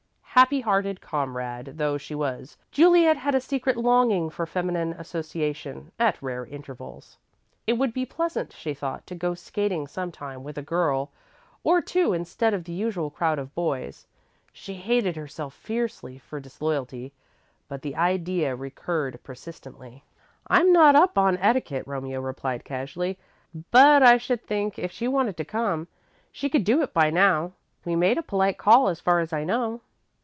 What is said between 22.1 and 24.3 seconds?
replied, casually, "but I